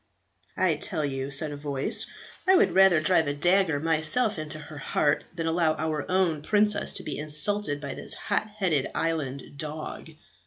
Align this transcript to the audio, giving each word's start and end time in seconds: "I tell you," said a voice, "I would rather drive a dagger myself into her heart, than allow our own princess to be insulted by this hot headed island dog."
"I 0.57 0.77
tell 0.77 1.05
you," 1.05 1.29
said 1.29 1.51
a 1.51 1.55
voice, 1.55 2.07
"I 2.47 2.55
would 2.55 2.73
rather 2.73 2.99
drive 3.01 3.27
a 3.27 3.35
dagger 3.35 3.79
myself 3.79 4.39
into 4.39 4.57
her 4.57 4.79
heart, 4.79 5.25
than 5.35 5.45
allow 5.45 5.75
our 5.75 6.09
own 6.09 6.41
princess 6.41 6.91
to 6.93 7.03
be 7.03 7.19
insulted 7.19 7.79
by 7.79 7.93
this 7.93 8.15
hot 8.15 8.47
headed 8.47 8.89
island 8.95 9.43
dog." 9.57 10.09